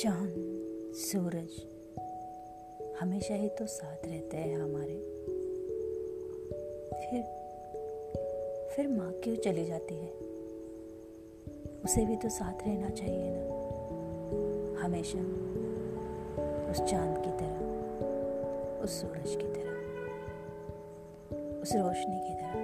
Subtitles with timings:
[0.00, 0.34] चाँद,
[0.94, 1.48] सूरज
[3.00, 4.94] हमेशा ही तो साथ रहते हैं हमारे।
[7.00, 7.22] फिर
[8.70, 10.10] फिर माँ क्यों चली जाती है?
[11.84, 13.40] उसे भी तो साथ रहना चाहिए ना।
[14.80, 15.18] हमेशा
[16.70, 17.58] उस चाँद की तरह,
[18.84, 19.76] उस सूरज की तरह,
[21.62, 22.58] उस रोशनी की तरह।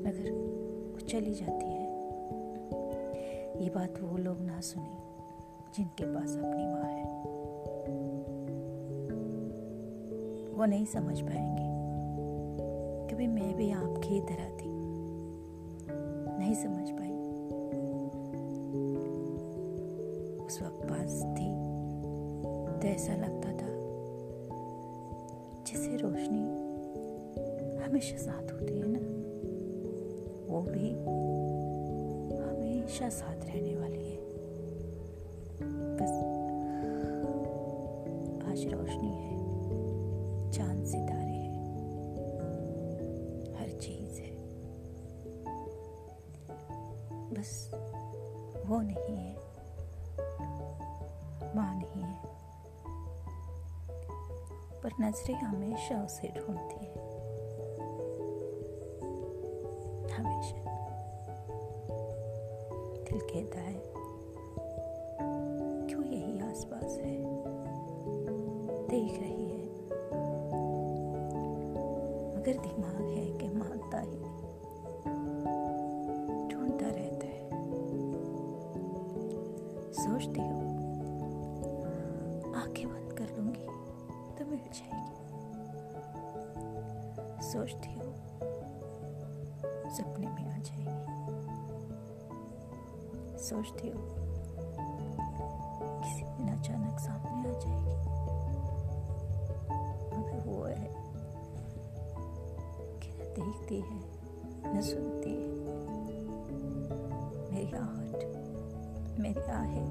[0.00, 0.30] मगर
[0.92, 1.83] वो चली जाती है।
[3.54, 4.96] ये बात वो लोग ना सुने
[5.76, 7.04] जिनके पास अपनी माँ है।
[10.54, 11.68] वो नहीं समझ पाएँगे
[13.14, 14.72] कभी मैं भी आपकी तरह थी।
[16.38, 17.10] नहीं समझ पाई।
[20.46, 21.48] उस वक्त पास थी
[22.80, 23.72] तो ऐसा लगता था
[25.66, 26.44] जैसे रोशनी
[27.82, 28.98] हमेशा साथ होती है ना।
[30.52, 30.90] वो भी
[32.84, 34.16] हमेशा साथ रहने वाली है।
[35.98, 36.10] बस,
[38.48, 39.36] आज रोशनी है,
[40.52, 41.62] चाँद सितारे हैं,
[43.54, 44.32] हर चीज़ है।
[47.32, 47.70] बस,
[48.66, 49.32] वो नहीं है,
[51.56, 52.18] माँ नहीं है,
[54.82, 56.92] पर नज़रें हमेशा उसे ढूंढती है,
[60.12, 60.63] हमेशा।
[63.14, 63.74] दिल कहता है,
[65.88, 67.18] क्यों यही आसपास है?
[68.88, 69.66] देख रही है।
[72.34, 74.18] मगर दिमाग है कि मानता ही
[76.48, 77.42] ढूंढता रहता है।
[79.92, 80.66] सोचती हूँ,
[82.54, 83.66] आँखें बंद कर लूँगी
[84.38, 85.12] तो मिल जाएगी।
[87.42, 88.12] सोचती हूँ,
[89.90, 90.83] सपने में आ जाएगी।
[93.44, 94.04] सोचती हूँ।
[96.02, 97.96] किसी दिन अचानक सामने आ जाएगी।
[100.16, 100.94] मगर वो है।
[103.00, 104.14] कि न देखती है?
[104.74, 105.54] न सुनती है।
[107.52, 108.24] मेरी आहट,
[109.20, 109.88] मेरी आहें,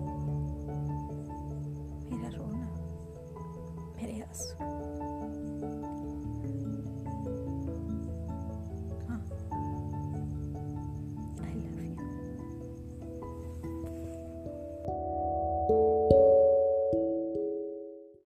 [2.11, 2.67] मेरा रोना,
[3.97, 4.72] मेरे आँसू।